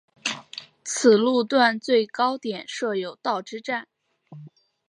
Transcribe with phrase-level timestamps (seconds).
[0.83, 3.87] 此路段最高点设有道之站。